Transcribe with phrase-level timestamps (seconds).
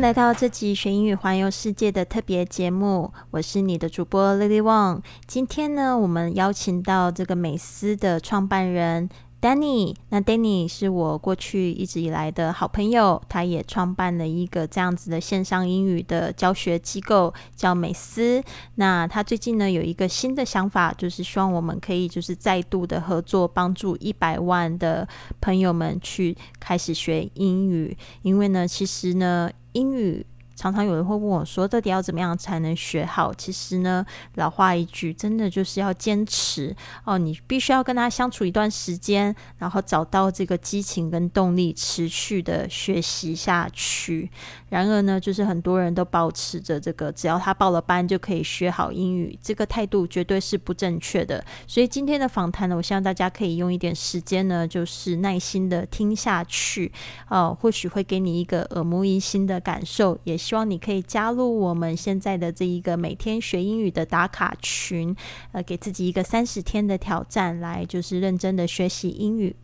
[0.00, 5.02] 来到这集学英语环游世界的特别节目，我是你的主播 Lily Wang。
[5.26, 9.08] 今天呢，我们邀请到这个美思的创办人。
[9.40, 18.42] Danny，那 Danny 是我过去一直以来的好朋友，他也创办了一个这样子的线上英语的教学机构，叫美思。
[18.74, 25.06] 那他最近呢有一个新的想法，就是希望我们可以就是再度的合作，帮助一百万的
[25.40, 27.96] 朋友们去开始学英语。
[28.22, 30.26] 因为呢，其实呢，英语。
[30.58, 34.04] 常常有人会问我说：“到底要怎么样才能学好？”其实呢，
[34.34, 37.16] 老话一句，真的就是要坚持哦。
[37.16, 44.28] 你必须要跟他相处一段时间，然后找到这个激情跟动力，持续的学习下去。
[44.68, 51.44] 然而呢，就是很多人都保持着这个，只要他报了班就可以学好英语，这个态度绝对是不正确的。
[51.68, 56.90] 所以今天的访谈呢，我希望大家可以用一点时间呢，就是耐心的听下去
[57.28, 60.36] 哦，或许会给你一个耳目一新的感受，也。
[60.48, 65.14] 希望你可以加入我们现在的这一个每天学英语的打卡群，
[65.52, 69.54] 呃，给自己一个三十天的挑战，来就是认真的学习英语。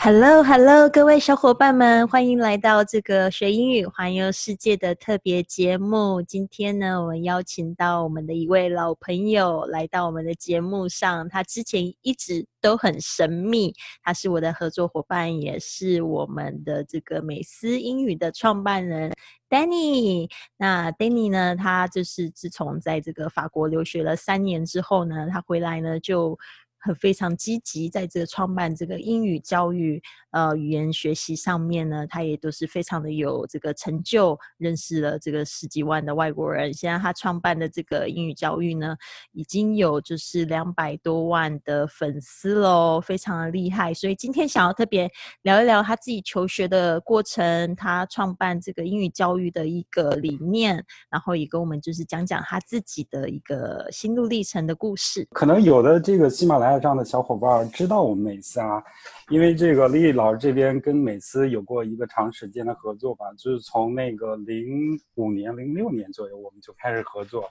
[0.00, 6.22] Hello，Hello，各位小伙伴们，欢迎来到这个学英语环游世界的特别节目。
[6.22, 11.28] 今天呢，我们邀请到我们的一位老朋友来到我们的节目上。
[11.28, 13.74] 他之前一直都很神秘，
[14.04, 19.12] 他是我的合作伙伴，也是我们的这个美思英语的创办人
[19.50, 20.30] Danny。
[20.56, 26.38] 那 Danny 呢，他就是自从在这个法国留学了三年之后呢，他回来呢就。
[26.80, 30.02] 很非常积极，在这创办这个英语教育。
[30.30, 36.72] 呃，语言学习上面呢，他也都是非常的有这个成就，认识了这个十几万的外国人。
[36.72, 38.94] 现在他创办的这个英语教育呢，
[39.32, 43.94] 已经有就是两百多万的粉丝喽，非常的厉害。
[43.94, 45.10] 所以今天想要特别
[45.42, 55.26] 聊一聊他自己求学的过程，他创办这个英语教育的一个理念，然后也跟我们就是讲讲他自己的一个心路历程的故事。
[55.30, 58.82] 可能有的这个喜马拉雅上的小伙伴知道我们每次啊。
[59.30, 67.44] 因为这个李老师这边跟美思有过一个长时间的合作吧，就是从那个零五年、零六年左右，我们就开始合作。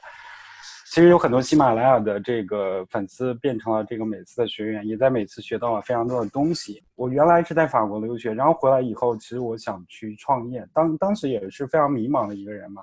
[0.90, 6.82] 其实有很多喜马拉雅的这个粉丝变成了这个美思的学员，也在美思学到了非常多的东西。
[6.96, 12.82] 我原来是在法国留学，然后回来以后，其实我想去创业，当当时也是非常迷茫的一个人嘛。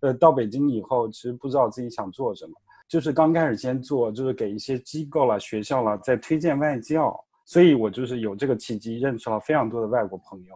[0.00, 2.52] 呃，到北京以后，其实不知道自己想做什么，
[2.88, 7.24] 就是刚开始先做，就是给一些机构了、学校了，在推荐外教。
[7.44, 10.54] 所以我就是有这个契机，认识了非常多的外国朋友。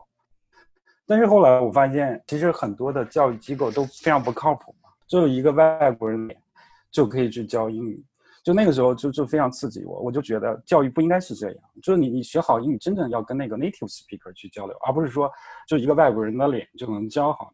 [1.06, 6.28] 但是后来我发现，其实很多的教育机构都非常不靠谱嘛，就一个外国人
[6.91, 8.04] 就可以去教英语，
[8.43, 15.31] 就那个时候就就非常刺激我，我就觉得教育不应该是这样，就是你你学好英语，真正要跟那个 native speaker 去交流，而不是说
[15.66, 17.53] 就一个外国人的脸就能教好。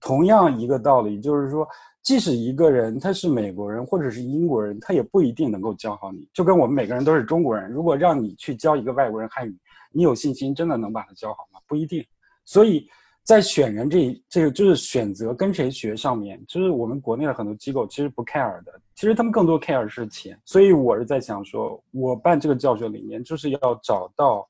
[0.00, 1.66] 同样一个道理，就是说。
[2.08, 6.26] 即使一个人他是美国人或者是英国人，他也不一定能够教好你。
[6.32, 9.54] 就跟我们每个人都是中国人，如果让你去教一个外国人汉语，
[9.92, 11.60] 你有信心真的能把他教好吗？
[11.66, 12.02] 不一定。
[12.46, 12.88] 所以
[13.24, 20.40] 在选人这一这个就是选择跟谁学上面，就是我们国内的很多机构其实不 care 的，其实他们更多 care 是钱。
[20.46, 24.48] 所以我是在想说，我办这个教学理念就是要找到。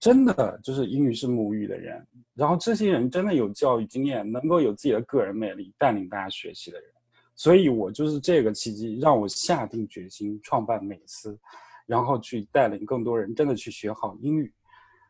[0.00, 6.90] 真的就是英语是母语的人，然后这些人真的有教育经验，能够有自己的个人魅力，带领大家学习的人。
[7.36, 11.38] 所以我就是这个契机，让我下定决心创办美思，
[11.86, 14.52] 然后去带领更多人真的去学好英语。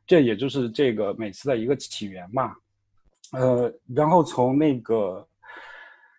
[0.07, 2.55] 这也就是这个美思的一个起源嘛。
[3.33, 5.27] 呃，然后从那个。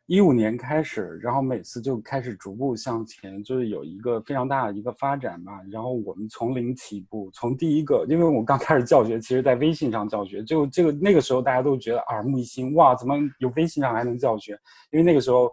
[0.07, 5.59] 一五年开始，然后美思就开始逐步向前，就是有一个非常大的一个发展嘛。
[5.71, 14.51] 然后我们从零起步，从第一个，因为我刚开始教学，其实在微信上教学，就这个那个时候大家都觉得耳目一新，哇，怎么有微信上还能教学？
[14.91, 15.51] 因为那个时候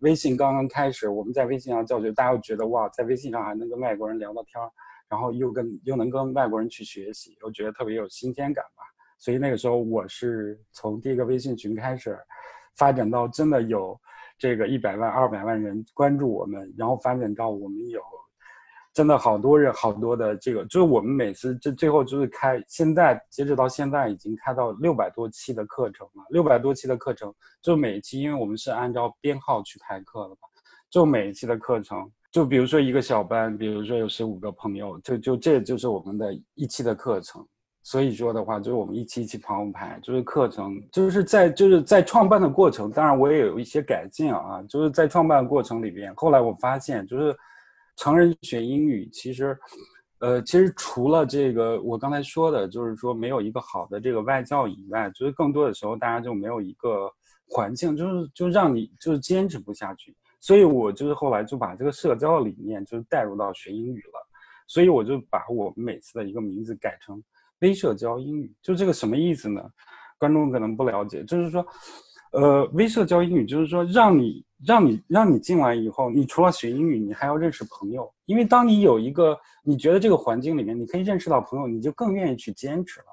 [0.00, 4.70] 微信刚刚开始，我们在微信上教学，大家都觉得哇，在微信上还能跟外国人聊聊天儿，
[5.08, 8.82] 然后又跟又能跟外国人去学习，我觉得特别有新鲜感吧。
[9.18, 12.18] 所以那个时候我是从第一个微信群开始。
[12.76, 13.96] 发展到真的有
[14.36, 18.00] 这个一百万、二百万人关注我们，然后发展到我们有
[18.94, 26.24] 真的好多人、好多的这个，就是我们每次这最后就是开，现在截止到现在已经开到六百多期的课程了。
[26.30, 30.48] 六百多期的课程，就每一期，因为我们是按照编号去排课的嘛，
[30.88, 37.44] 就每一期的课程，就比如说一个小班，比如说有十五个朋友，就就这就是我们的一期的课程。
[37.86, 47.36] 所以说的话，就是我们一期一期旁排，就是课程，就是在就是在创办的过程，当然我也有一些改进啊，就是在创办的过程里边，后来我发现，就是
[47.96, 49.56] 成人学英语，其实，
[50.18, 57.10] 呃，其实除了这个我刚才说的，就是说没有一个好的这个外教以外，就是更多的时候大家就没有一个
[57.46, 60.14] 环境，就是就让你就是坚持不下去。
[60.40, 64.28] 所以我就是后来就把这个社交的理念就是带入到学英语了。
[64.66, 67.22] 所以我就把我每次的一个名字改成
[67.60, 68.52] 微社交英语。
[68.62, 69.62] 就这个什么意思呢？
[70.16, 71.66] 观众可能不了解，就是说，
[72.32, 78.12] 呃，微社交英语就是说让你让你让你进来以后，你除了学英语，你还要认识朋友。
[78.26, 83.06] 因为当你有一个你觉得这个环境里面你可以认识到朋友，你就更愿意去坚持了。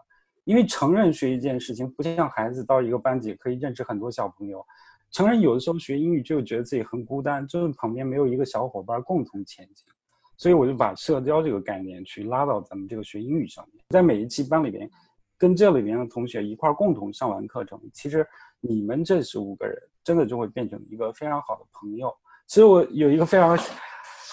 [0.45, 4.65] 因为成人学一件事情，不像孩子到一个班级可以认识很多小朋友。
[5.11, 9.85] 成人有的时候学英语就觉得自己很孤单，就是旁边没有一个小伙伴共同前进。
[10.37, 14.89] 所以我就把社交这个概念去拉到咱们这个学英语上面，在每一期班里边，
[15.37, 18.25] 跟这里边的同学一块共同上完课程，其实
[18.59, 22.13] 你们这十五个人真的就会变成一个非常好的朋友。
[22.47, 23.57] 其实我有一个非常。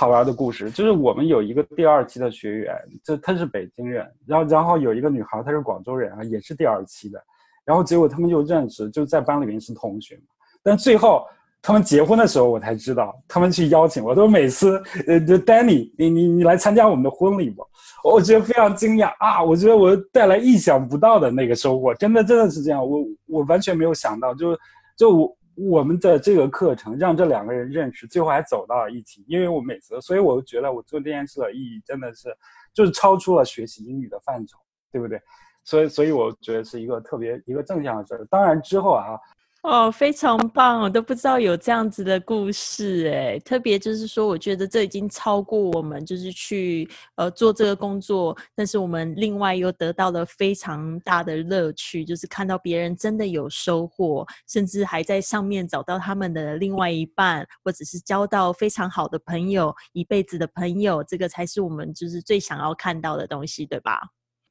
[0.01, 2.73] 好玩的故事就是我们有一个第二期的学员，
[3.03, 7.21] 就他是北京人，然后然后有一个女孩，她是广州人啊，也是第二期的，
[7.65, 10.17] 然后结果他们就认识，就在班里面是同学。
[10.63, 11.27] 但最后
[11.61, 17.67] 他们结婚的时候，我才知道他们去邀请我，都每次呃，就 Danny，你你你来参加我们的婚礼不？
[18.05, 19.43] 我觉得非常惊讶啊！
[19.43, 24.57] 我觉得我带来意想不到的那个收获，真的真的是这样，我我完全没有想到，就
[24.97, 25.38] 就我。
[25.59, 29.25] 我们的这个课程让这两个人认识，最后还走到了一起。
[29.27, 32.29] 因为我每次，所以我就觉得我做这件事的意义真的是，
[32.73, 34.59] 就是超出了学习英语的范畴，
[34.93, 35.21] 对不对？
[35.65, 38.25] 所以，所以我觉得是一个特别一个正向的事儿。
[38.31, 39.19] 当然之后啊。
[39.65, 40.81] 哦，非常棒！
[40.81, 63.99] 我都不知道有这样子的故事哎，特别就是说，我觉得这已经超过我们就是去呃做这个工作，但是我们另外又得到了非常大的乐趣，就是看到别人真的有收获，甚至还在上面找到他们的另外一半，或者是交到非常好的朋友，一辈子的朋友，这个才是我们就是最想要看到的东西，对吧？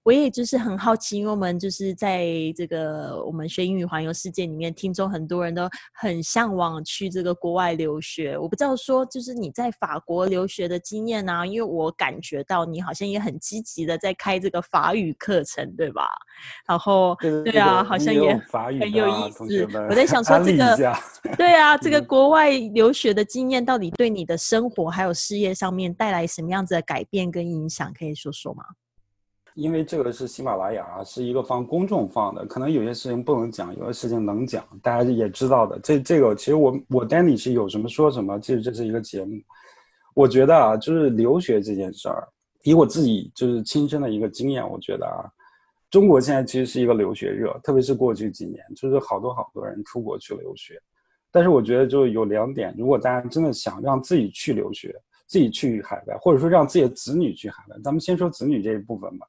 [0.07, 2.25] 我也就是很好奇，因为我们就是在
[2.55, 8.37] 这个我们学英语环游世界里面，听众很多人都很向往去这个国外留学。
[8.37, 11.45] 我不知道说，就是你在法国留学的经验呢？
[11.45, 16.07] 因为我感觉到你好像也很积极的在开这个法语课程，对吧？
[16.65, 18.33] 然后对啊，好像也
[18.79, 19.67] 很有意思。
[19.89, 20.77] 我在想 说这个，
[21.35, 27.91] 对啊，这个国外留学的经验到底对你的生活还有事业上面带来什么样子的改变跟影响？
[27.93, 28.63] 可以说说吗？
[29.57, 35.79] 因为这个是喜马拉雅，是一个放公众放的，可能有些事情不能讲，有些事情能讲，大家也知道的。
[35.79, 39.35] 这这个其实我我 Danny 是有什么说什么，其实这是一个节目。
[40.13, 42.27] 我觉得啊，就是留学这件事儿，
[42.61, 45.25] 以我自己就是亲身的一个经验，我觉得啊，
[45.89, 50.79] 中国现在其实是一个留学热，特别是过去几年，就是好多好多人出国去留学。
[51.31, 54.95] 但是我觉得就有两点，如果大家真的想让自己去留学，
[55.27, 59.27] 自己去海外，或者说让自己的子女去海外，咱们先说子女这一部分吧。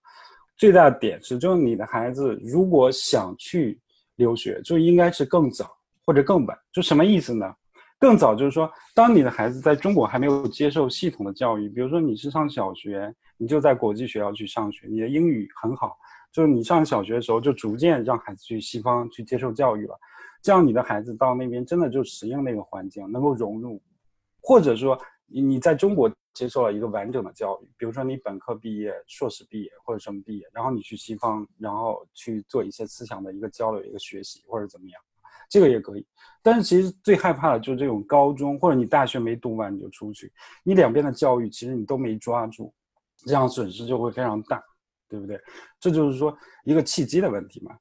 [0.56, 3.80] 最大的点是，就是你的孩子如果想去
[4.16, 5.70] 留学，就应该是更早
[6.06, 6.58] 或者更晚。
[6.72, 7.52] 就什么意思呢？
[8.00, 15.96] 更早就是说，当你的孩子在中国还没有接受系统的教育，比如说你是上小学，你就在国际学校去上学，你的英语很好，
[16.32, 19.98] 就是你上小学的时候就逐渐让孩子去西方去接受教育了，
[20.42, 23.82] 这样你的孩子到那边真的就适应那个环境，能够融入，
[24.40, 24.96] 或者说
[25.28, 26.10] 你你在中国。
[26.34, 35.02] 接受了一个完整的教育，比如说你本科毕业、硕士毕业或者什么毕业，然后你去西方，然后去做一些思想的一个交流、一个学习或者怎么样，
[35.48, 36.06] 这个也可以。
[36.40, 40.32] 但是其实最害怕的就是这种高中或者你大学没读完你就出去，
[40.62, 42.72] 你两边的教育其实你都没抓住，
[43.26, 44.62] 这样损失就会非常大，
[45.08, 45.40] 对不对？
[45.80, 47.76] 这就是说一个契机的问题嘛。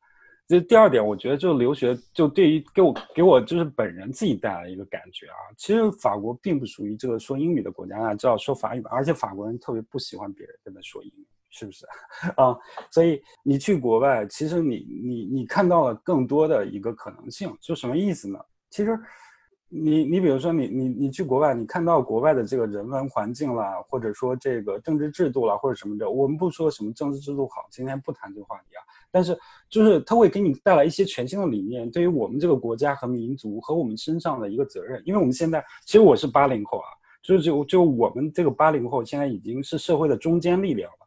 [0.48, 5.36] 这第二点，我觉得就留学，就对于给我给我就是本人自己带来一个感觉啊。
[5.58, 11.86] 其实法国并不属于这个说英语的国家，大家知道说法语吧而且法国人特别不喜欢别人跟他说英语，是不是
[12.38, 12.56] 啊？
[12.90, 18.40] 所以你去国外，其实你你你看到了更多的一个可能性，就什么意思呢？
[18.70, 18.98] 其实
[19.70, 28.82] 你你比如说你你你去国外，你看到国外的这个人文环境啦，或者说这个政治制度啦，或者什么的，我们不说什么政治制度好，今天不谈这个话题啊。
[29.12, 29.38] 但是，
[29.70, 35.02] 就是它会给你带来一些全新的理念，对于我们这个国家和民族和我们身上的一个责任。
[35.06, 36.88] 因为我们现在，其实我是八零后啊，
[37.22, 40.98] 就是就就我们这个八零后现在已经是社会的中坚力量了。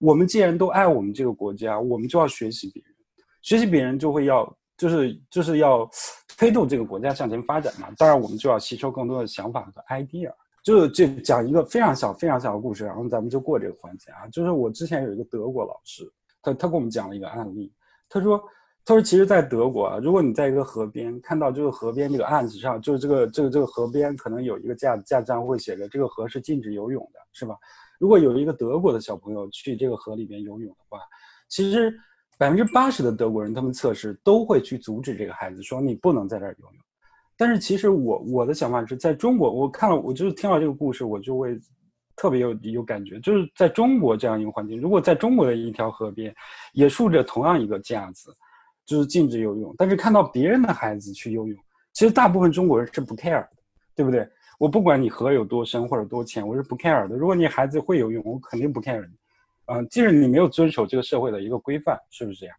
[0.00, 2.94] 我们既然都爱我们这个国家，我们就要学习别人，
[3.40, 5.88] 学习别人就会要就是就是要
[6.36, 7.88] 推动这个国家向前发展嘛。
[7.98, 10.32] 当然，我们就要吸收更多的想法和 idea。
[10.62, 14.26] 就就讲一个非常小非常小的故事，然后咱们就过这个环节啊。
[14.28, 16.10] 就是我之前有一个德国老师。
[16.42, 17.72] 他他给我们讲了一个案例，
[18.06, 18.38] 他说，
[18.84, 27.56] 他说其实，在德国啊，如果你在一个河边看到这个河边这个案子上，就是这个这个这个河边可能有一个架架子上会写着这个河是禁止游泳的，是吧？
[27.98, 30.98] 如果有一个德国的小朋友去这个河里边游泳的话，
[31.48, 31.90] 其实
[32.38, 36.74] 百分之八十的德国人，他们测试都会去阻止这个孩子，说你不能在这儿游泳。
[37.36, 41.58] 但是其实我我的想法是在中国，我看了，我就是听到这个故事，我就会
[42.16, 46.34] 特别有有感觉，就是在中国这样一个环境，如果在中国的一条河边
[46.72, 48.32] 也竖着同样一个架子，
[48.86, 51.58] 就是禁止游泳，但是看到别人的孩子去游泳，
[51.92, 53.50] 其实大部分中国人是不 care 的，
[53.96, 54.28] 对不对？
[54.58, 57.16] 我不管你河有多深或者多浅，我是不 care 的。
[57.16, 59.12] 如果你孩子会游泳，我肯定不 care 你。
[59.66, 62.56] 嗯，即使你没有遵守这个社会的一个规范，是不是这样？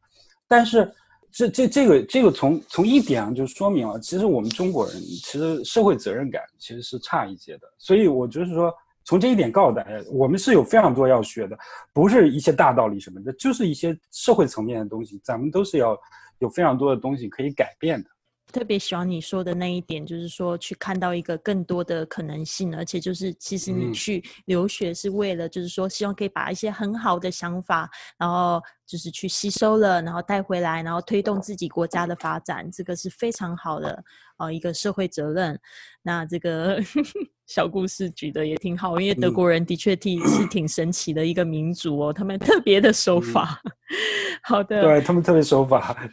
[0.48, 0.92] 但是。
[1.38, 7.68] 这这这个这个从从一点上就说明了，其实我们中国人其实社会责任感其实是差一些的。
[7.78, 11.58] 所以我就是说，从这一点告诉大家，我们是有非常多要学的，
[11.92, 16.00] 不是一些大道理什么的，就是一些社会层面的东西，咱们都是要
[16.40, 18.10] 有非常多的东西可以改变的。
[18.52, 34.04] 特别喜欢你说的那一点，就是说去看到一个更多的可能性，而且就是其实你去留学是为了，就是说希望可以把一些很好的想法，然后就是去吸收了，然后带回来，然后推动自己国家的发展，这个是非常好的
[34.38, 35.60] 呃一个社会责任。
[36.02, 36.80] 那这个
[37.48, 43.62] 小故事举的也挺好，因为德国人的确挺是挺神奇的一个民族哦，他们特别的守法。
[44.44, 46.10] 好的，对他们特别守法。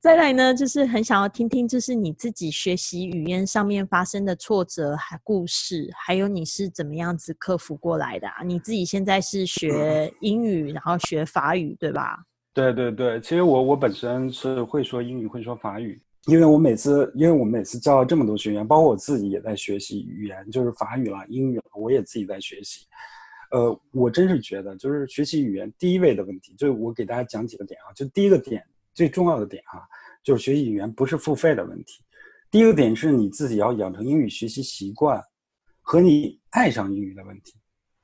[0.00, 8.42] 再来呢，就是很想要听听，就是你自己学习语言上面发生的挫折、还故事，还有你是怎么样子克服过来的啊？
[8.42, 12.18] 你自己现在是学英语，然后学法语，对吧？
[12.54, 22.86] 对对对，其实我我本身是会说英语，会说法语，因为我每次，因为我每次教了这么多学员，包括我自己也在学习语言，就是法语啦、英语啦，我也自己在学习。
[23.50, 28.64] 呃，我真是觉得，就是学习语言第一位的问题，就是我给大家讲几个点啊，就第一个点。
[28.94, 29.82] 最重要的点哈，
[30.22, 32.02] 就是学习语言不是付费的问题。
[32.50, 35.22] 第一个点是你自己要养成英语学习习惯，
[35.80, 37.54] 和你爱上英语的问题。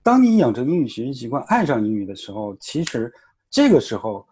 [0.02, 3.12] 当你养成英语学习习惯，爱上英语的时候，其实
[3.50, 4.24] 这个时候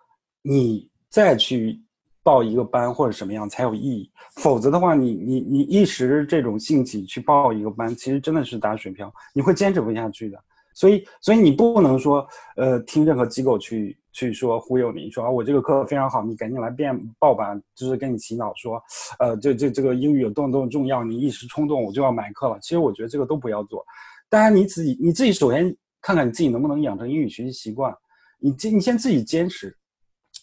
[0.43, 1.81] 你再去
[2.23, 4.09] 报一个班或者什么样才有意义。
[4.37, 10.39] 否则的话，你你你一时这种兴起去报一个班，其实真的是打水漂，你会坚持不下去的。
[10.75, 18.81] 所以，所以你不能说，呃，听任何机构去去说忽悠你，说啊，我这个课非常好，你赶紧来变报吧，就是跟你洗脑说，
[19.19, 22.57] 呃，这这这个英语有多么多么重要，你一时冲动我就要买课了。
[22.61, 23.85] 其实我觉得这个都不要做。
[24.31, 27.93] 当然你自己你自己首先看看你自己能不能养成英语学习习惯，
[28.39, 29.77] 你坚你先自己坚持，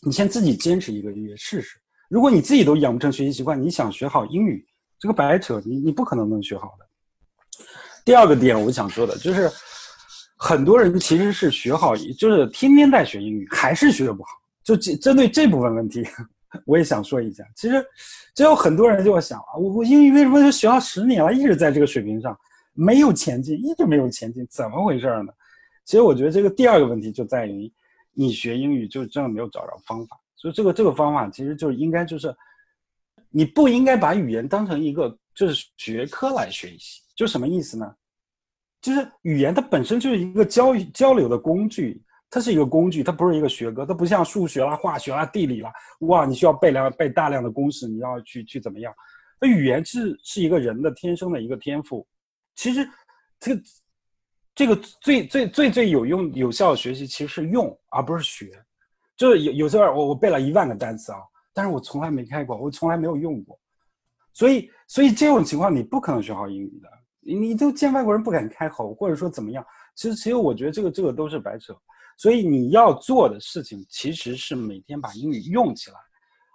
[0.06, 1.80] 你先自己坚持一个月试试。
[2.10, 4.66] 如果你自己都养不成学习习惯，你想学好英语，
[5.00, 7.66] 这个白扯，你你不可能能学好的。
[8.04, 9.50] 第二个点我想说的就是。
[10.44, 14.30] 很多人其实是学好，就是天天在学英语，还是学不好。
[14.64, 16.04] 就针针对这部分问题，
[16.66, 17.44] 我也想说一下。
[17.56, 17.86] 其实，
[18.34, 22.36] 只有很多人就会想啊，我我英语为什么就学了十年了，一直在这个水平上，
[22.74, 25.32] 没有前进，一直没有前进，怎么回事呢？
[25.86, 27.72] 其实我觉得这个第二个问题就在于，
[28.12, 30.20] 你学英语就真的没有找着方法。
[30.36, 32.36] 所以这个这个方法其实就应该就是，
[33.30, 37.00] 你不应该把语言当成一个就是学科来学习。
[37.16, 37.94] 就什么意思呢？
[38.82, 48.92] 就是语言，它本身就是一个交交流的工具，它是一个工具，它不是一个学科，它不像数学啦、化学啦、地理啦，哇，你需要背量背大量的公式，你要去去怎么样？
[49.40, 52.08] 那语言是是一个人的天生的一个天赋。
[52.56, 52.88] 其实，
[53.40, 53.62] 这个
[54.56, 58.52] 这个最最最最有用有效的学习其实是用，而不是学。
[59.16, 61.20] 就是有有时候我我背了一万个单词啊，
[61.54, 63.60] 但是我从来没开过，我从来没有用过，
[64.34, 66.90] 所以所以这种情况你不可能学好英语的。
[67.24, 69.66] 你你都见外国人不敢开口，或者说怎么样？
[69.96, 71.74] 其实其实我觉得这个这个都是白扯。
[72.18, 75.96] 所以你要做的事情其实是每天把英语用起来。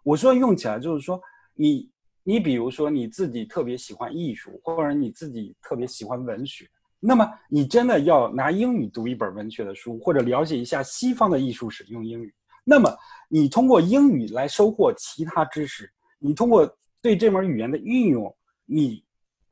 [0.04, 1.20] 我说用起来就是说，
[1.54, 1.90] 你
[2.22, 6.68] 你比如说你自己特别喜欢艺术，或者你自己特别喜欢文学，
[7.00, 12.32] 那么你真的要拿英语读一本文学的书，或者了解一下西方的艺术史用英语。
[12.64, 12.92] 那么
[13.28, 16.68] 你通过英语来收获其他知识，你通过
[17.00, 19.05] 对这门语言的运用，你。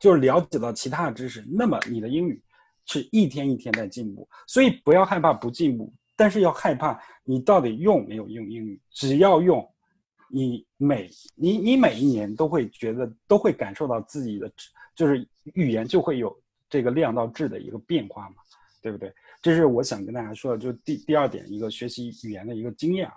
[0.05, 2.39] 就是了解到其他的知识，那么你的英语
[2.85, 8.79] 是一天一天在进步，所以不要害怕不进步，但是要害怕你到底用没有用英语。
[8.91, 9.67] 只要用，
[10.29, 14.53] 你每你你每一年都会觉得都会感受到自己的，
[14.95, 18.37] 就是语言就会有这个量到质的一个变化嘛，
[18.83, 19.11] 对不对？
[19.41, 23.15] 这是我想跟大家说的，就第第二点一个学习语言的一个经验啊。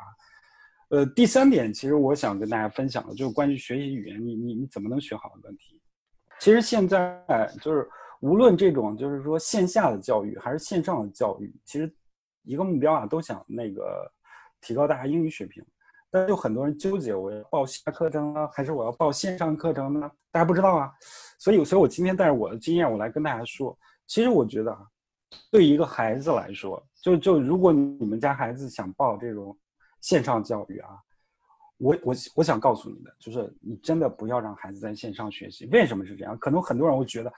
[0.87, 5.76] 呃，第三点其实我想跟大家分享的就是关于学习语言，你你你怎么能学好的问题。
[6.39, 7.23] 其实现在
[7.61, 7.87] 就是
[8.19, 11.93] 无论这种就是说线下的教育还是线上的教育，其实
[12.43, 14.09] 一个目标啊，都想那个
[14.61, 15.63] 提高大家英语水平。
[16.09, 20.09] 但是有很多人纠结，我要报线下课程呢，还是我要报线上课程呢？
[20.31, 20.91] 大家不知道啊。
[21.37, 23.77] 所以，所以我今天带着我的经验，我来跟大家说。
[24.07, 24.79] 其实我觉得啊，
[25.51, 29.55] 对一个孩子来说，就就如果你们家孩子想报这种
[29.99, 30.97] 线上教育啊，
[31.77, 35.65] 我我我想告诉你的就是，你真的不要让孩子在线上学习。
[35.71, 36.37] 为什么是这样？
[36.39, 37.31] 可能很多人会觉得，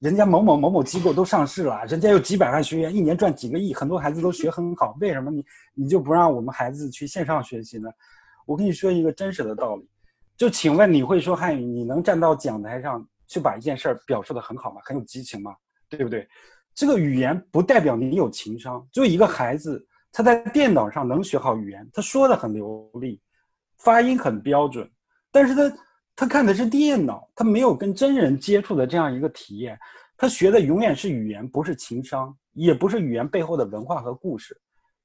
[0.00, 7.88] 人家某某某某机构都上市了，人家有几百万学员，一年赚几个亿，很多孩子都学很好，为什么你你就不让我们孩子去线上学习呢？
[8.44, 9.88] 我跟你说一个真实的道理，
[10.36, 14.80] 就请问你会说汉语，你能站到讲台上去把一件事儿表述的很好吗？
[14.84, 15.54] 很有激情吗？
[15.88, 16.28] 对不对？
[16.74, 18.86] 这个语言不代表你有情商。
[18.92, 23.20] 就一个孩子，他在电脑上能学好语言，他说的很流利，
[23.78, 24.88] 发音很标准，
[25.30, 25.76] 但是他
[26.16, 29.78] 他看的是电脑，他没有跟真人接触的这样一个体验，
[30.16, 34.58] 他学的永远是语言，不是情商，也不是语言背后的文化和故事。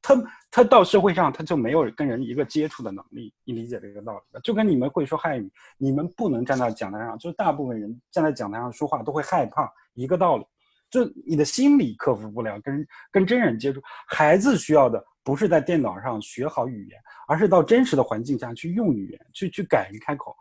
[0.04, 0.16] 他
[0.50, 4.40] 他到社会上他就没有跟人一个接触的能力，你理解这个道理吧？
[4.44, 10.46] 就跟你们会说汉语，你们不能站在讲台上，就是大部分人站在讲台上说话都会害怕一个道理，
[10.90, 13.80] 就你的心理克服不了跟跟真人接触。
[14.08, 20.36] 孩子需要的不是在电脑上学好语言，而是到真实的环境下去用语言，去去敢于开口。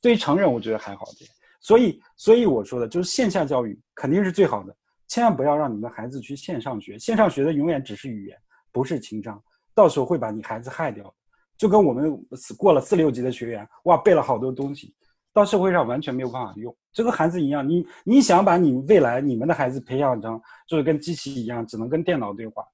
[0.00, 1.28] 对于成人，我觉得还好点。
[1.60, 4.76] 所以所以我说的就是线下教育肯定是最好的，
[5.08, 8.36] 千万不要让你们孩子去线上学，线上学的永远只是语言。
[8.70, 9.40] 不是情商，
[9.72, 11.14] 到时候会把你孩子害掉，
[11.56, 12.20] 就跟我们
[12.58, 14.92] 过了四六级的学员，哇，背了好多东西，
[15.32, 16.76] 到社会上完全没有办法用。
[16.92, 22.64] 这个孩子一样，你你想把你未来你们的孩子培养成就是跟机器一样，只能跟电脑对话，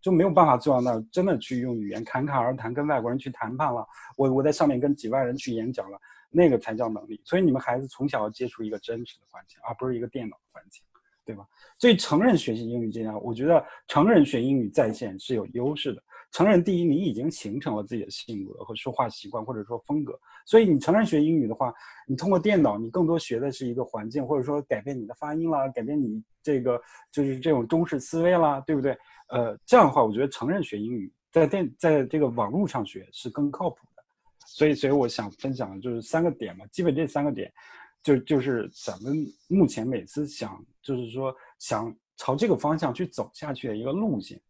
[0.00, 3.86] 就没有办法做到那儿，真的去用语言侃侃而谈，跟外国人去谈判了。
[4.16, 5.98] 我我在上面跟几万人去演讲了，
[6.30, 7.20] 那个才叫能力。
[7.24, 10.82] 所以你们孩子从小要接触一个真实的环境，而不是一个电脑的环境。
[11.24, 11.44] 对吧？
[11.76, 16.02] 所以成人学习英语这样，我觉得成人学英语在线是有优势的。
[16.30, 20.18] 成人第一，你已经形成了自己的性格和说话习惯，或者说风格。
[20.46, 21.72] 所以你成人学英语的话，
[22.06, 26.80] 你通过电脑，你更多学的是一个环境，或者说改变你的发音啦，改变你这个
[27.10, 28.96] 就是这种中式思维啦，对不对？
[29.28, 34.02] 呃，这样的话，我觉得成人学英语在电在这个网络上学是更靠谱的。
[34.46, 37.52] 所以，所以我想分享的就是三个点嘛，基本这三个点。
[38.00, 44.40] 就就是咱们目前每次想，就是说想朝这个方向去走下去的一个路线，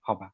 [0.00, 0.30] 好吧？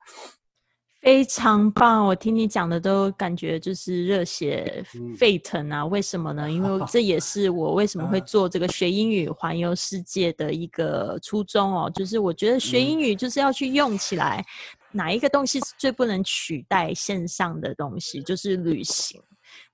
[1.02, 4.84] 非常棒，我听你讲的都感觉就是热血
[5.18, 5.84] 沸腾啊！
[5.84, 6.48] 为什么呢？
[6.48, 14.46] 因为这也是我为什么会做这个学英语环游世界的一个初衷哦，就是我觉得学英语就是要去用起来，
[14.92, 19.20] 哪一个东西是最不能取代线上的东西，就是旅行。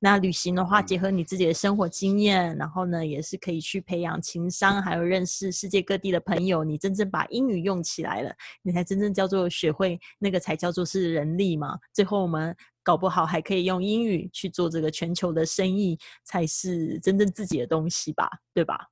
[0.00, 6.62] 那旅行的话，结合你自己的生活经验，然后呢，也是可以去培养情商，还有认识世界各地的朋友。
[6.62, 8.32] 你真正把英语用起来了，
[8.62, 11.76] 你才真正叫做学会，那个才叫做是人力嘛。
[11.92, 18.86] 最后我们搞不好还可以用英语去做这个全球的生意，才是真正自己的东西吧，对吧？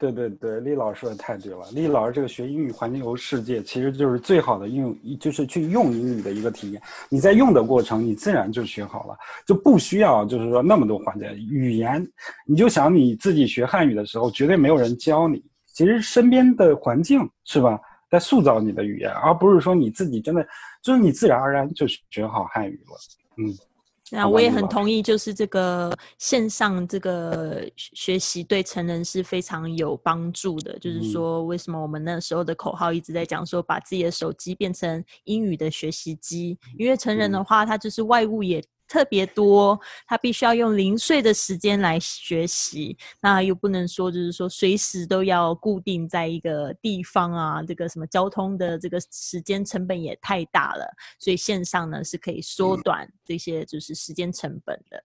[0.00, 1.58] 对对对，李老师说的太对了。
[1.74, 6.80] 李老师这个学英语环游世界，其实就是最好的应用，就是去用英语的一个体验。
[7.10, 9.14] 你在用的过程，你自然就学好了，
[9.46, 11.34] 就不需要就是说那么多环节。
[11.34, 12.02] 语言，
[12.46, 17.78] 你就想你自己学汉语的时候，绝对没有人教你，其实身边的环境是吧，
[18.10, 20.42] 在塑造你的语言，而不是说你自己真的
[20.82, 22.96] 就是你自然而然就学好汉语了。
[23.36, 23.69] 嗯。
[24.10, 30.78] 那我也很同意，就是这个线上这个学习对成人是非常有帮助的。
[30.78, 36.58] 就是说，为什么我们那时候的口号一直在讲说，把自己的手机变成英语的学习机？
[36.78, 38.62] 因为成人的话，他就是外物也。
[38.90, 50.84] 特别多，他必须要用零碎的时间来学习，那又不能说就是说随时都要固定在一个地方啊，这个什么交通的这个时间成本也太大了，
[51.20, 55.00] 所以线上呢是可以缩短这些就是时间成本的。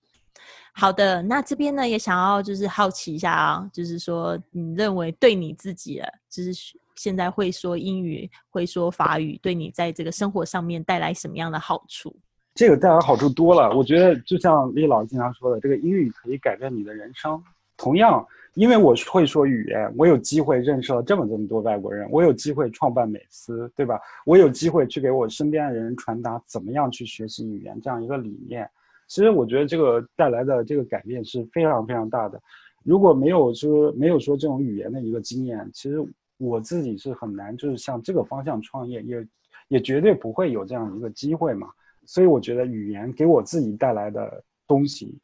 [0.73, 6.51] 好的，那这边呢也想要就是好奇一下啊，就是说你认为对你自己，就是
[6.95, 12.15] 现在会说英语、会说法语，对你在这个生活上面带来什么样的好处？
[12.55, 17.39] 这个带来好处多了，我觉得就像李老师经常说的，这个英语可以改变你的人生。
[17.75, 23.99] 同样，因为我会说语言，我有机会认识了这么这么多外国人，我有机会创办美思，对吧？
[24.25, 28.67] 我有机会去给我身边的人传达怎么样去学习语言这样一个理念。
[29.07, 32.41] 其实我觉得这个带来的这个改变是非常非常大的。
[32.85, 35.97] 如果没有说没有说这种语言的一个经验，其实
[36.37, 39.27] 我自己是很难就是向这个方向创业，也
[39.67, 41.67] 也绝对不会有这样一个机会嘛。
[42.05, 45.17] 所以我觉得语言给我自己带来的东西，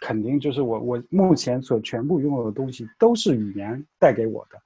[0.00, 4.58] 肯定就是我我目前所全部拥有的东西都是语言带给我的。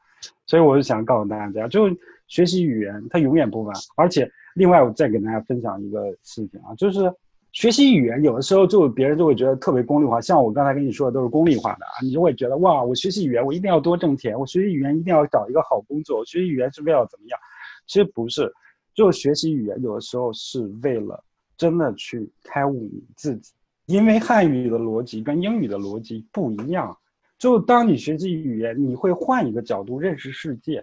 [0.47, 1.89] 所以我就想告诉大家，就
[2.27, 3.75] 学习语言它永远不晚。
[3.97, 7.11] 而且另外我再给大家分享一个事情啊，就是
[7.53, 17.39] 学习语言有的时候就别人就会觉得特别功利化，像我刚才跟你说的都是功利化的啊，你就会觉得哇，我学习语言我一定要多挣钱，我学习语言一定要找一个好工作，我学习语言是为了怎么样？
[17.87, 18.53] 其实不是，
[18.95, 21.25] 就学习语言有的时候是为了。
[21.61, 23.53] 真的去开悟你自己，
[23.85, 26.97] 因为汉语的逻辑跟英语的逻辑不一样。
[27.39, 30.83] 就当你学习语言，你会换一个角度认识世界，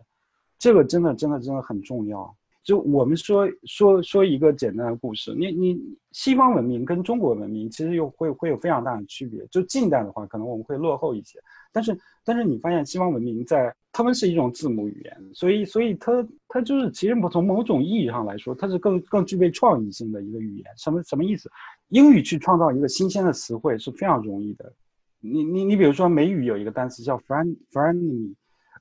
[0.59, 2.31] 这个真的真的真的很重要。
[2.63, 9.43] 就我们说说说一个简单的故事，你你西方文明跟中国文明其实又会会有非常大的区别。
[9.47, 11.39] 就近代的话，可能我们会落后一些，
[11.71, 20.65] 但是但是你发现西方文明在他们是一种字母语言，所以所以它它就是其实从某种意义上来说，它是更更具备创意性的一个语言。
[20.77, 21.49] 什么什么意思？
[21.89, 24.71] 英语去创造一个新鲜的词汇是非常容易的。
[25.19, 28.35] 你你你比如说美语有一个单词叫 friend friendly，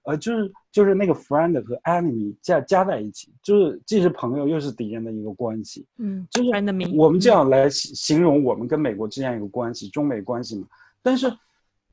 [0.05, 5.87] 呃，就是就是那个 friend 和 enemy 加加在一起，就是既是朋友又是敌人的一个关系。
[5.97, 6.51] 嗯，就是
[6.95, 10.67] 我们这样来形容我们跟美国之间一个关系，中美关系嘛。
[11.01, 11.33] 但是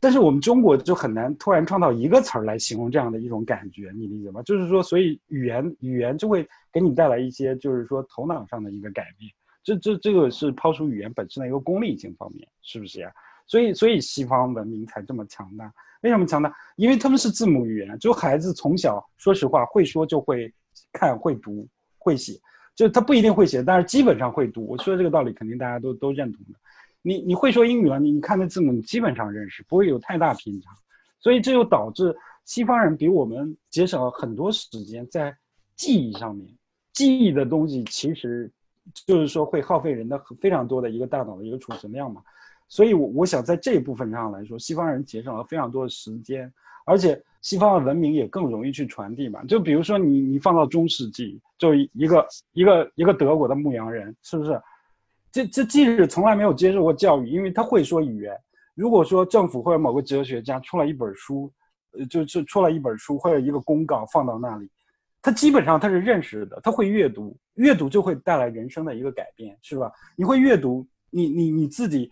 [0.04, 4.44] 但是我们中国就很难突然创造一个词儿来形容这样的一种感觉，你理解吗？
[4.44, 9.32] 就是说，所以语言语言就会给你带来一些就是说头脑上的一个改变。
[9.63, 13.10] 这这这个是抛出语言本身的一个功利性方面，是不是呀？
[13.48, 15.74] 所以，所以西方文明才这么强大。
[16.02, 16.54] 为什么强大？
[16.76, 20.54] 因为他们是字母语言，就孩子从小，说实话，会说就会
[20.92, 21.66] 看、会读、
[21.98, 22.34] 会写。
[22.76, 24.66] 就他不一定会写，但是基本上会读。
[24.68, 26.60] 我说的这个道理，肯定大家都都认同的。
[27.04, 30.72] 你你会说英语了，你你看那字母，你基本上认识，不会有太大偏差。
[31.20, 35.38] 所以这就导致西方人比我们节省了很多时间在
[35.76, 36.50] 记忆上面。
[36.92, 38.52] 记忆的东西其实
[39.06, 42.24] 就是说会耗费人的非常多的一个大脑的一个储存量嘛。
[42.70, 46.52] 所以，我我想在这一部分上来说，西方人节省了非常多的时间，
[46.86, 49.44] 而且西方的文明也更容易去传递嘛。
[49.44, 54.60] 就比如说，你你放到中世纪，就一个一个一个德国的牧羊人，是不是？
[55.34, 58.34] 这这即使从来没有接受过教育，因为他会说语言。
[58.74, 61.52] 如果说政府或者某个哲学家出了一本书，
[61.91, 64.69] 呃，就就出了一本书或者一个公告放到那里，
[65.22, 69.91] 他基本上他是认识的，他会阅读，阅读就会带来人生的一个改变，是吧？
[70.15, 72.10] 你会阅读，你你你自己。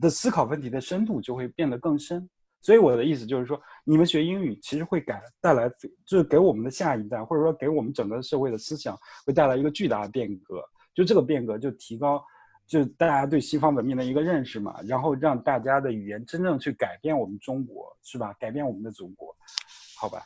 [0.00, 2.26] 的思考问题的深度就会变得更深，
[2.62, 5.68] 所以我的意思就是说，你们学英语其实会改带来，
[6.06, 10.64] 就是给我们的下一代，或者说给我们整个社会的思想，会带来一个巨大的变革。
[10.94, 12.24] 就这个变革，就提高，
[12.66, 18.32] 就大家对西方文明的一个认识嘛，然后让大家的语言真正去改变我们中国，是吧？
[18.40, 19.34] 改变我们的祖国，
[19.98, 20.24] 好吧？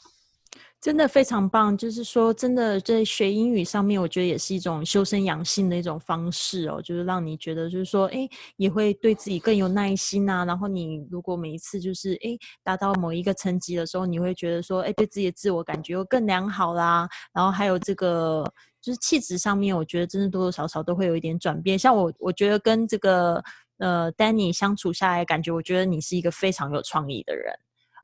[0.79, 10.45] 真的非常棒，就是说，真的在学英语上面，我觉得也是一种修身养性的一种方式哦，就是让你觉得，就是说，哎，也会对自己更有耐心啊。
[10.45, 17.09] 然后你如果每一次就是哎达到某一个层级的时候，你会觉得说，哎，对自己的自我感觉又更良好啦。
[17.35, 18.45] 然后还有这个
[18.87, 21.77] 就是气质上面，我觉得真的多多少少都会有一点转变。
[21.77, 23.43] 像我，我觉得跟这个
[23.79, 27.53] 呃 Danny 相处下来，感觉我觉得你是一个非常有创意的人。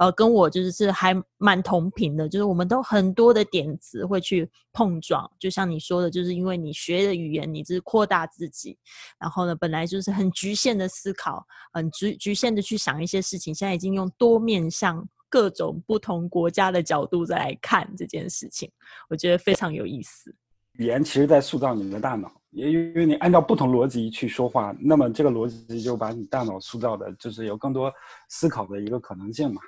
[0.00, 8.76] 呃，跟我就是是还蛮同频的，就是我们都很多的点子会去碰撞，就像你说的，就是因为你学的语言，你是扩大自己，
[9.20, 18.68] 然后呢，本来就是很局限的思考，很局局限的去想一些事情，现在已经用多面向各种不同国家的角度再来看这件事情，
[19.08, 20.34] 我觉得非常有意思。
[20.74, 27.92] 语言其实在塑造你的大脑，也因为你按照不同逻辑去说话，那么这个逻辑就把你大脑塑造的，就是有更多
[28.28, 29.60] 思考的一个可能性嘛。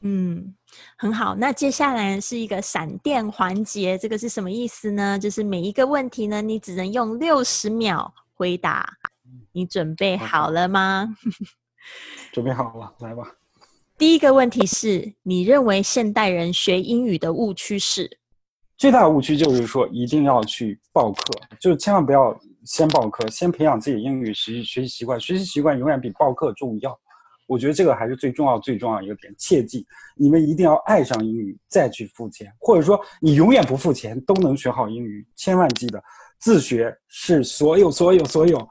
[0.00, 0.54] 嗯
[0.96, 1.34] 很好。
[1.34, 5.18] 那接下来是一个闪电环节，这个是什么意思呢？
[5.18, 8.88] 就是每一个问题呢，你只能用六十秒回答。
[9.52, 11.16] 你准备好了吗？
[12.32, 13.24] 准备好了，来吧。
[13.98, 18.19] 第一个问题是你认为现代人学英语的误区是？
[18.80, 25.20] 最大的误区就是说，一定要去报课，就是千万不要先报课，先培养自己英语习学习习惯。
[25.20, 26.98] 学习习惯永远比报课重要。
[27.46, 29.30] 我觉得这个还是最重要、最重要一个点。
[29.36, 35.28] 切记，你们一定要爱上英语再去付钱，或者说你永远不付钱都能学好英语。
[35.36, 36.02] 千万记得，
[36.38, 38.66] 自学是所有、所有、所有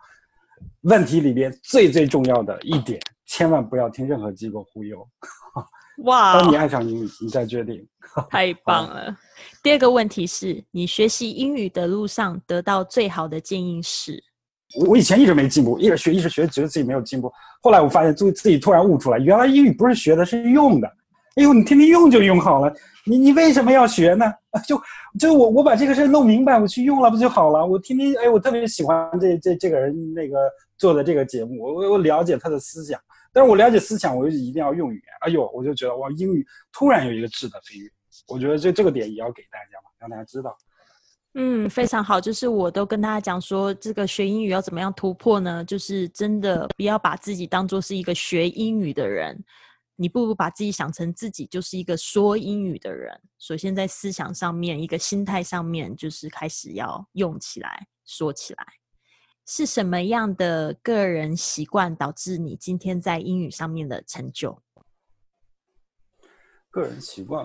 [0.81, 2.99] 问题里边最最重要的一点。
[3.27, 5.07] 千万不要听任何机构忽悠。
[6.05, 6.39] 哇！
[6.39, 7.85] 当你爱上英语，你再决定。
[8.29, 9.15] 太棒了。
[9.61, 14.21] 第二个问题是你学习英语的路上得到最好的建议是？
[14.87, 17.31] 我以前一直没进步，一直学一直学，觉得自己没有进步。
[17.61, 20.87] 后来我发现自自己突然悟出来，原来英语不是学的，是用的。
[21.35, 22.73] 哎呦，你天天用就用好了，
[23.05, 24.25] 你你为什么要学呢？
[24.67, 24.81] 就
[25.19, 27.65] 就我我把这个事弄明白，我去用了不就好了？
[27.65, 30.37] 我天天哎，我特别喜欢这这这个人那个
[30.77, 32.99] 做的这个节目，我我了解他的思想，
[33.31, 35.03] 但是我了解思想，我就一定要用语言。
[35.21, 37.89] 哎呦，我就觉得哇，英语突然有一个质的飞跃，
[38.27, 40.57] 我觉得这这个点也要给大家嘛，让大家知道。
[41.35, 42.19] 嗯，非常好。
[42.19, 45.63] 就是我都跟大家讲说，这个学英语要怎么样突破呢？
[45.63, 49.41] 就是真的不要把自己当做是一个学英语的人，
[49.95, 53.15] 你不如把自己想成自己就是一个说英语的人。
[53.37, 58.65] 首先在思想上面，一个心态上面，就是开始要用起来，说起来。
[59.51, 64.61] 是什么样的个人习惯导致你今天在英语上面的成就？
[66.69, 67.43] 个人习惯，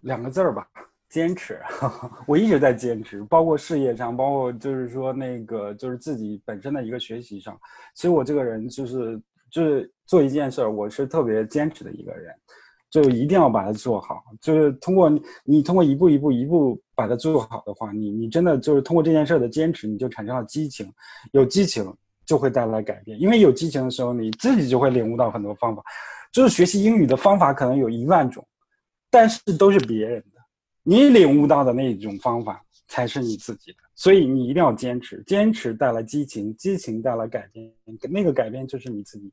[0.00, 0.66] 两个字儿吧，
[1.10, 1.60] 坚持。
[2.26, 7.60] 我一直在坚持，包括事业上，包括就是说那个就是自己本身的一个学习上。
[7.94, 12.34] 其实我这个人就是就是做一件事儿，我是特别坚持的一个人，
[13.02, 14.22] 就一定要把它做好。
[14.40, 15.10] 就是通过
[15.42, 20.88] 你通过一步一步一步把它做好的话，你你真的就是通过这件事的坚持，你就产生了激情，
[21.32, 21.92] 有激情
[22.24, 23.20] 就会带来改变。
[23.20, 25.82] 因为有激情的时候，你自己就会领悟到很多方法。
[26.32, 28.46] 就是学习英语的方法可能有一万种。
[29.10, 30.40] 但是都是别人的，
[30.82, 37.72] 你领悟到的那种方法才是你自己的，所以你一定要坚持，坚持带来激情，激情带来改变，
[38.10, 39.32] 那个改变就是你自己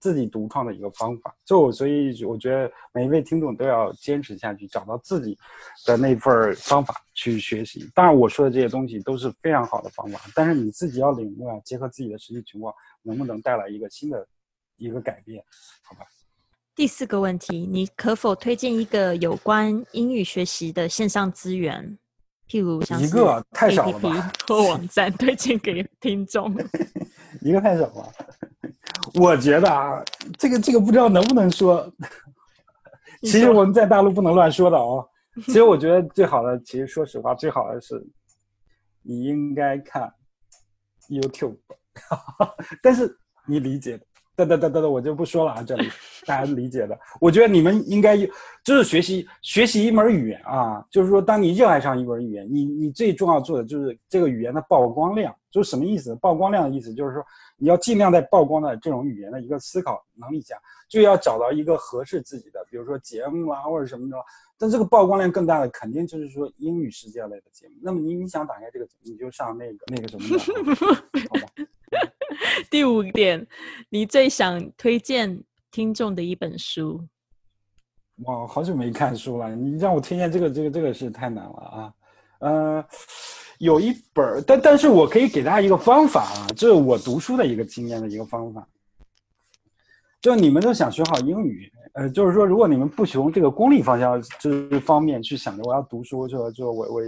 [0.00, 1.32] 自己独创的一个方法。
[1.44, 5.38] 就所以我觉得每一位听众都要坚持下去，找到自己
[5.86, 7.88] 的那份方法去学习。
[7.94, 14.26] 当然我说的这些东西都是非常好的方法，但是你自己要领悟啊，结合自己的实际情况，能不能带来一个新的
[14.76, 15.44] 一个改变？
[15.82, 16.00] 好吧。
[16.74, 21.98] 第四个问题，你可否推荐一个有关英语学习的线上资源，
[22.48, 24.32] 譬如像一个太少了吧？
[24.46, 26.54] 或网站推荐给听众？
[27.42, 28.12] 一个太少了。
[29.14, 30.02] 我觉得啊，
[30.38, 31.90] 这个这个不知道能不能说。
[33.22, 35.06] 其实我们在大陆不能乱说的哦。
[35.46, 38.02] 其实我觉得最好的，其实说实话，最好的是
[39.02, 40.10] 你应该看
[41.08, 41.58] YouTube，
[42.82, 43.14] 但是
[43.46, 44.06] 你理解的。
[44.36, 45.88] 哒哒哒哒哒，我就不说了啊，这里
[46.26, 46.98] 大家理解的。
[47.20, 48.16] 我觉得你们应该
[48.64, 56.14] 就是学习学习一门语言啊，就是说，当你热爱上一门语言，你你最重要做的就是这个语言的曝光量，就是什么意思？
[56.16, 57.22] 曝光量的意思就是说，
[57.56, 60.56] 你要尽量在曝光的这种语言的一个思考能力下，
[60.88, 64.16] 就要找到一个合适自己的，比如说节目啊或者什么的。
[64.56, 67.74] 但这个曝光量更大的，肯定就是说英语世界类的节目。
[67.82, 70.38] 那么你你想打开这个，你就上那个那个什么的，
[71.28, 71.52] 好吧？
[72.70, 73.46] 第五点，
[73.88, 77.00] 你最想推荐听众的一本书？
[78.24, 81.94] 哇，好久没看书了，你让我推荐这个，这个，这个是太难了啊。
[82.40, 82.84] 呃，
[83.58, 88.66] 有一本，但但是我可以给大家一个方法啊，这是我读书的一个经验的一个方法。
[90.20, 97.02] 就你们都想学好英语，呃，就是说，如果你们不从这个功利方向这方面去想着我要读书，就就我我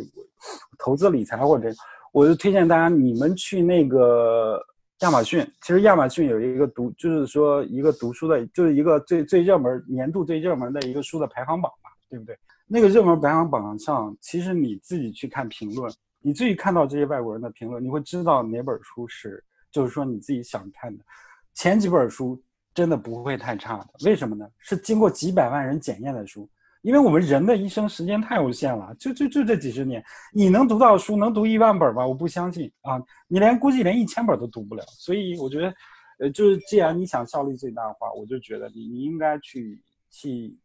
[0.79, 1.71] 投资理财或者，
[2.13, 4.63] 我就推荐大家你们去那个。
[5.03, 12.39] 亚马逊其实亚马逊有一个读，就是说一个读书的，就是一个最最热门年度最热门的一个书的排行榜嘛，对不对？
[12.69, 21.05] 那个热门排行榜上，其实你自己去看评论，你自己看到这些外国人的评论，你会知道哪本书是，就是说你自己想看的。
[21.53, 22.41] 前几本书
[22.73, 24.49] 真的不会太差的，为什么呢？
[24.59, 26.49] 是经过几百万人检验的书。
[26.83, 32.07] 因为我们人的一生时间太有限了，就就就这几十年，你能读到书能读一万本吧？
[32.07, 33.01] 我不相信啊！
[33.29, 34.83] 你连估计连一千本都读不了。
[34.87, 35.75] 所以我觉得，
[36.19, 40.57] 呃，就是既然你想效率最大化，我就觉得你你应该去去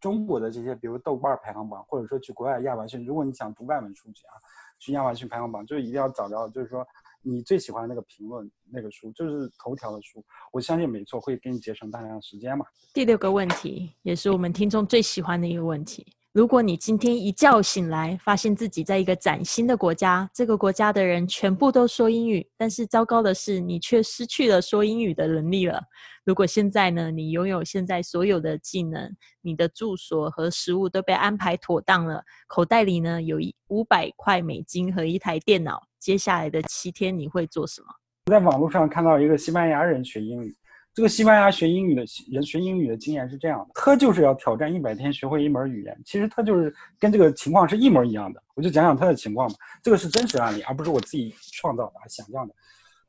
[0.00, 3.04] 中国的这些，比如豆瓣排行榜，或者说去国外亚马逊。
[3.04, 4.34] 如果你想读外文书籍啊，
[4.78, 6.86] 去亚马逊排行榜，就一定要找到，就是说。
[7.28, 12.64] 你最喜欢那个评论那个书，就是头条的书，我相信没错，会给你节省大量的时间嘛。
[12.94, 16.06] 第六个问题，也是我们听众最喜欢的一个问题。
[16.36, 25.82] 如果你今天一觉醒来，发现自己在一个崭新的国家，这个国家的人全部都说英语，但是糟糕的是，你却失去了说英语的能力了。
[26.26, 37.86] 如果现在呢，你拥有现在所有的技能，你的住所和食物都被安排妥当了，口袋里呢有一五百块美金和一台电脑，接下来的七天你会做什么？
[38.26, 40.54] 在网络上看到一个西班牙人学英语。
[40.96, 45.94] 这个西班牙学英语的人学英语的经验是这样的，他就是要挑战一百天学会一门语言。
[46.06, 48.42] 其实他就是跟这个情况是一模一样的。
[48.54, 52.54] 我就讲讲他的情况吧，这个是真实案例，而不是我自己创造的、想象的。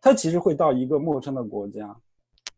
[0.01, 1.95] 他其实会到一个陌生的国家，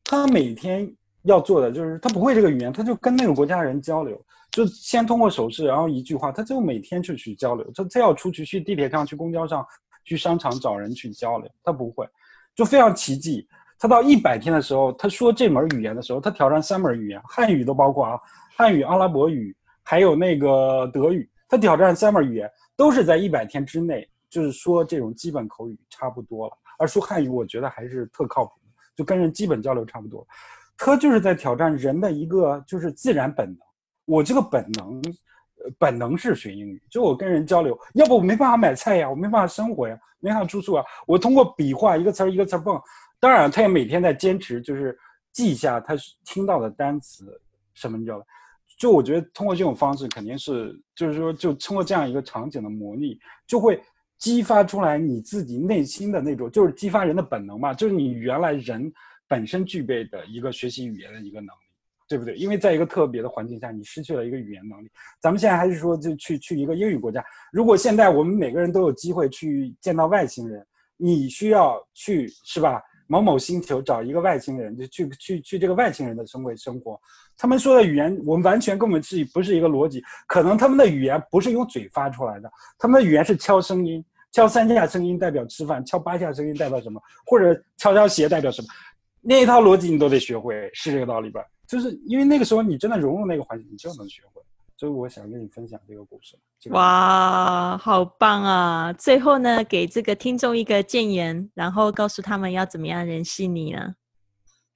[0.04, 7.72] 他每天要做的就是他不会这个语言，他就跟那个国家人交流，就先通过手势，然后一句话，他就每天就去交流。
[7.76, 9.64] 他他要出去去地铁上、去公交上、
[10.04, 12.04] 去商场找人去交流，他不会，
[12.56, 13.48] 就非常奇迹。
[13.80, 18.20] 他到一百天的时候，他说这门语言的时候，他挑战三门语言，汉语都包括啊，
[18.58, 26.54] 汉语、阿拉伯语，还有那个德语，他挑战三门语言，都是在一百天之内，就是说这种基本口语差不多了。
[26.78, 28.52] 而说汉语，我觉得还是特靠谱，
[28.98, 30.28] 就跟人基本交流差不多。
[30.78, 33.58] 他就是在挑战人的一个就是自然本能。
[34.06, 35.02] 我这个本能，
[35.64, 42.78] 呃本能是学英语，就我跟人交流，要不我没办法买菜呀，我没办法生活呀，没办法住宿啊，我通过比划一个词儿一个词儿蹦。
[43.20, 44.98] 当然，他也每天在坚持，就是
[45.32, 45.94] 记下他
[46.26, 47.40] 听到的单词
[47.74, 48.26] 什么，你知道吧？
[48.78, 53.82] 就我觉得通过这种方式，肯定是就是说，就通过这样一个场景的模拟，就会
[54.18, 58.90] 激发出来你自己内心的那种，就是激发人的本能嘛，就是你原来人
[59.28, 61.60] 本身具备的一个学习语言的一个能力，
[62.08, 62.36] 对不对？
[62.36, 64.90] 因为在一个特别的环境下，你失去了一个语言能力。
[65.20, 67.22] 咱们现在还是说，就去去一个英语国家。
[67.52, 72.82] 如果现在我们每个人都有机会去见到外星人，你需要去是吧？
[73.12, 77.02] 某某星球找一个外星人，就去去去这个外星人的生活生活，
[77.36, 88.68] 他们说的语言我们完全跟我们自己不是一个逻辑，可能他们的语言不是用嘴发出来的，他们的语言是敲声音，敲三下声音代表吃饭，敲八下声音代表什么，或者敲敲鞋代表什么，
[89.22, 91.44] 那一套逻辑你都得学会，是这个道理吧？
[91.68, 94.42] 就是因为那个时候你真的融入那个环境，你就能学会。
[94.80, 96.40] 所以我想跟你分享这个故事。
[96.70, 98.94] 哇，好棒啊！
[98.94, 103.94] 最后呢，给这个听众一个建言，然后告诉他们要怎么样联系你呢？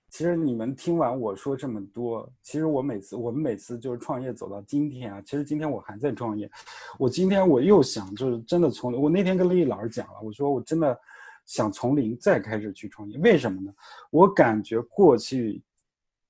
[0.10, 6.52] 其实你们听完我说这么多，其实我每次我们每次就是创业走到今天啊，其实今天我还在创业。
[7.00, 11.00] 我今天我又想，就是真的从我那天跟丽丽老师讲了，我说我真的
[11.46, 13.18] 想从零再开始去创业。
[13.20, 13.72] 为什么呢？
[14.12, 15.63] 我感觉过去。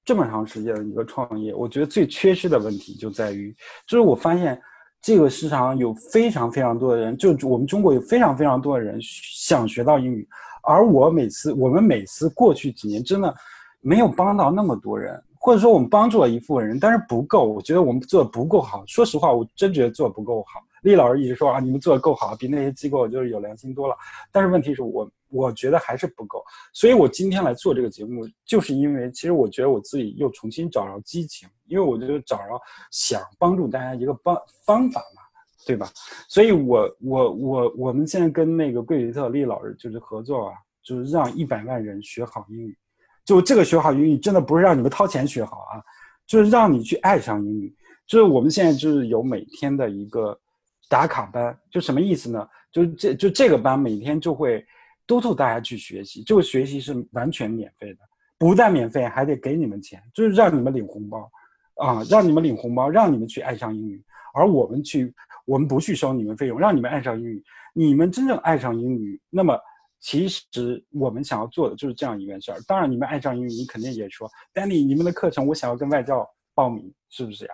[0.06, 3.56] 这么长时间的一个创业，我觉得最缺失的问题就在于，
[3.88, 4.62] 就是我发现
[5.02, 10.28] 这个市场有非常非常多的人，就我们中国有非常非常多的人想学到英语，
[10.64, 13.34] 而我每次我们每次过去几年真的
[13.80, 18.84] 没有帮到那么多人，或者说我们帮助了一部分人，但是不够，我觉得我们做的不够好。
[18.86, 20.60] 说实话，我真觉得做的不够好。
[20.82, 23.96] 厉老师一直说啊，你们做的够好，比那些机构就是有良心多了。
[24.34, 25.10] 但是问题是我。
[25.34, 26.44] 我觉得还是不够，
[26.74, 35.24] 所以我今天来做这个节目，就是因为其实我觉得我自己又重新找着激情，因为我就找着想帮助大家一个方方法嘛，
[35.66, 35.90] 对吧？
[36.30, 42.78] 所以我我我我们现在跟那个桂维特利老师就是合作啊，就是让一百万人学好英语，
[43.26, 45.82] 就这个学好英语真的不是让你们掏钱学好啊，
[46.28, 47.76] 就是让你去爱上英语。
[48.06, 50.40] 就是我们现在就是有每天的一个
[50.88, 52.48] 打卡班，就什么意思呢？
[52.72, 54.64] 就这就这个班每天就会。
[55.06, 58.00] 督促大家去学习，这个学习是完全免费的，
[58.38, 61.30] 不但免费，还得给你们钱，就是让你们领红包，
[61.76, 64.02] 啊，让你们领红包，让你们去爱上英语，
[64.34, 65.14] 而我们去，
[65.46, 67.44] 我们不去收你们费用，让你们爱上英语。
[67.74, 69.60] 你们真正爱上英语，那么
[70.00, 72.62] 其实我们想要做的就是这样一件事儿。
[72.68, 77.54] 当然，你们爱上英语，你肯定也说，Danny，你们的课程我想要跟外教报名，是不是呀？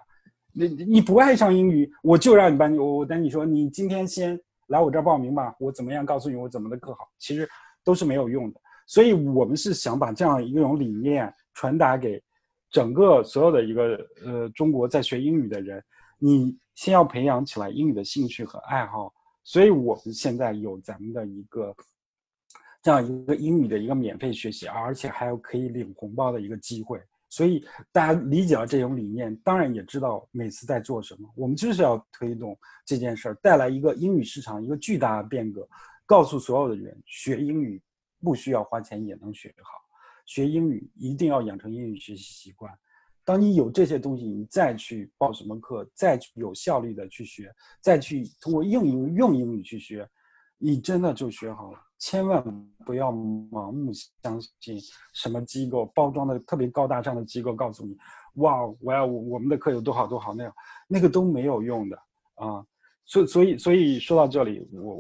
[0.52, 4.40] 你你不爱上英语，我就让你班，我我等你说，你今天先。
[4.70, 7.48] 来我这儿报名吧，我怎么样告诉你我怎么的课好，其实
[7.84, 8.60] 都是没有用的。
[8.88, 12.20] 所以我们是想把这样一种理念传达给
[12.72, 15.84] 整个所有的一个呃中国在学英语的人，
[16.18, 19.14] 你先要培养起来英语的兴趣和爱好。
[19.44, 21.76] 所以我们现在有咱们的一个
[22.82, 27.02] 这样一个英语的一个免费学习，而且还有可以领红包的一个机会。
[27.30, 31.32] 所以大家理解了这种理念，当然也知道每次在做什么。
[31.36, 35.68] 我们就是要推动这件事儿，带来一个英语市场一个巨大的变革，
[36.06, 37.82] 告诉所有的人，学英语
[38.22, 39.80] 不需要花钱也能学好，
[40.26, 42.74] 学英语一定要养成英语学习习惯。
[43.24, 50.10] 当你有这些东西，你再去报什么课，再去有效率的去学，再去通过应用用英语去学，
[50.58, 51.80] 你真的就学好了。
[52.00, 52.42] 千万
[52.86, 53.92] 不要盲目
[54.24, 54.80] 相信
[55.14, 57.96] 什么机构包装的特别高大上的机构告诉你，
[58.36, 60.54] 哇，我要我们的课有多好多好那样，
[60.88, 61.98] 那个都没有用的
[62.36, 62.66] 啊。
[63.06, 64.98] 所所以所以说到这里，我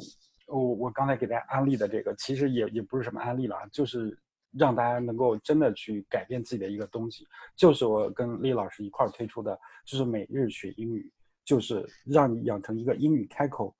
[0.47, 4.19] 我我刚才给大家安利的这个，其实也也不是什么安利了，就是
[4.51, 11.09] 让大家能够真的去改变自己的一个东西，就是我跟李老师一块儿推出的，就是每日学英语，
[11.45, 13.73] 就是让你养成一个英语开口，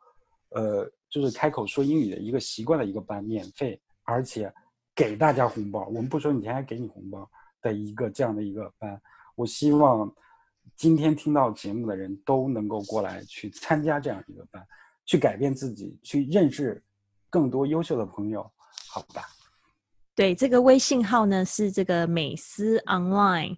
[0.51, 0.89] 呃。
[1.10, 4.54] 就是开口说英语的一个习惯的一个班，免费，而且
[4.95, 5.86] 给大家红包。
[5.88, 7.30] 我们不收你钱，还给你红包
[7.62, 9.02] 的一个这样的一个班。
[9.36, 10.13] 我希望
[10.76, 14.65] 今天听到节目的人都能够过来去参加这样一个班，
[15.06, 16.82] 去改变自己，去认识
[17.30, 18.50] 更多优秀的朋友，
[18.88, 19.24] 好吧？
[20.15, 23.57] 对，这个微信号呢是这个美思 online。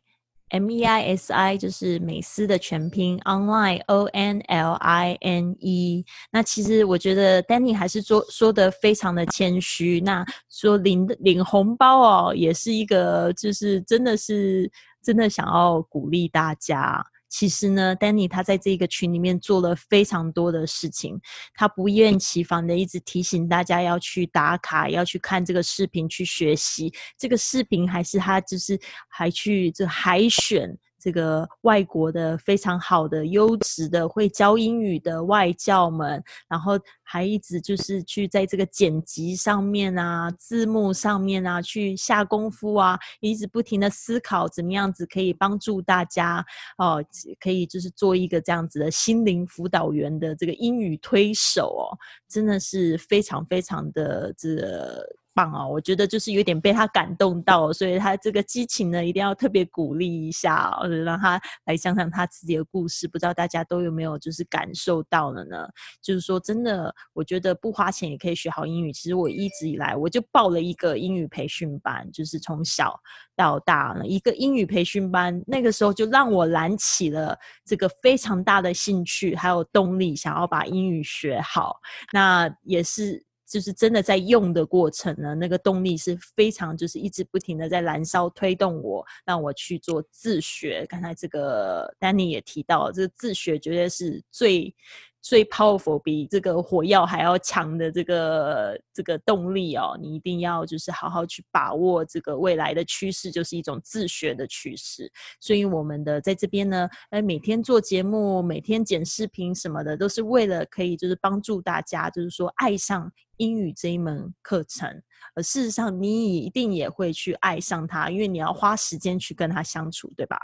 [0.52, 6.06] M E I S I 就是美思的全拼，online O N L I N E。
[6.32, 10.00] 那其实我觉得 Danny 还是说说的非常的谦虚。
[10.00, 14.70] 那说领领红包哦，也是一个就是真的是
[15.02, 17.04] 真的想要鼓励大家。
[17.32, 21.18] 其实呢，Danny 他在这个群里面做了非常多的事情，
[21.56, 26.94] 他不厌其烦的一直提醒大家要去打卡，要去看这个视频去学习。
[27.18, 28.78] 这个视频还是他就是
[29.08, 46.46] 还去这海选这个外国的非常好的、优质的会教英语的外教们，然后还一直就是去在这个剪辑上面啊、字幕上面啊去下功夫啊，一直不停的思考怎么样子可以帮助大家
[46.78, 47.04] 哦，
[47.40, 51.98] 可以就是做一个这样子的心灵辅导员的这个英语推手哦，
[52.30, 55.04] 真的是非常非常的这。
[55.34, 63.08] 棒哦，我觉得就是有点被他感动到，所以他这个激情呢，一定要特别鼓励一下，或者让他来讲讲他自己的故事。
[63.08, 65.68] 不知道大家都有没有就是感受到了呢？
[66.02, 68.92] 就是说，真的，我觉得不花钱也可以学好英语。
[68.92, 73.00] 其实我一直以来我就报了一个英语培训班，就是从小
[73.36, 81.78] 到大呢一个英语培训班，那个时候就让我燃起了这个非常大的兴趣，还有动力，想要把英语学好。
[82.12, 83.26] 那也是。
[83.52, 90.86] 就是真的在用的过程呢，那个动力是非常，就是一直不停的在燃烧，推动我，让我去做自学。
[90.88, 94.74] 刚才这个丹尼也提到，这个自学绝对是最。
[95.22, 105.12] 最 powerful 比这个火药还要强的这个这个动力哦，你一定要就是好好去把握这个未来的趋势，就是一种自学的趋势。
[105.40, 114.90] 所以我们的在这边呢，哎，每天做节目，每天剪视频什么的，都是为了可以就是帮助大家，就是说爱上英语这一门课程。
[115.36, 120.38] 而事实上，你一定也会去爱上它，因为你要花时间去跟他相处，对吧？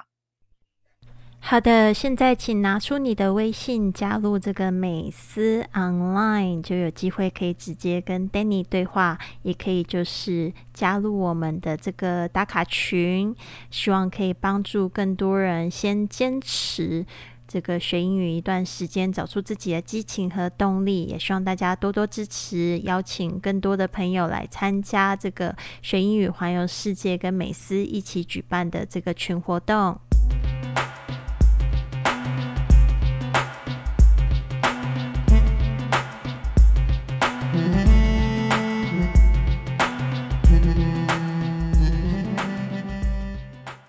[1.40, 13.34] 好的，现在请拿出你的微信，加入这个美思 Online，就有机会可以直接跟 Danny 对话，也可以就是加入我们的这个打卡群，
[13.72, 17.06] 希望可以帮助更多人先坚持
[17.48, 21.06] 这个学英语一段时间，找出自己的激情和动力。
[21.06, 29.98] 也希望大家多多支持，邀请更多的朋友来参加这个学英语环游世界跟美思一起举办的这个群活动。